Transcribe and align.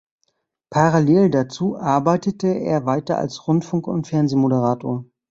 Parallel 0.71 1.29
dazu 1.29 1.77
arbeitete 1.77 2.47
er 2.47 2.87
weiter 2.87 3.19
als 3.19 3.47
Rundfunk- 3.47 3.85
und 3.85 4.07
Fernsehmoderator. 4.07 5.05